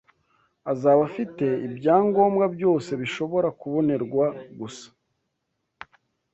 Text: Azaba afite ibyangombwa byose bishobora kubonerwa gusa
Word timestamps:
Azaba 0.71 1.01
afite 1.09 1.45
ibyangombwa 1.67 2.45
byose 2.55 2.89
bishobora 3.01 3.47
kubonerwa 3.59 4.25
gusa 4.59 4.87